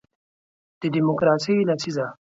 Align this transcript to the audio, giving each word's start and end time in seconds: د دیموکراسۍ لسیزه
د 0.79 0.83
دیموکراسۍ 0.95 1.55
لسیزه 1.69 2.05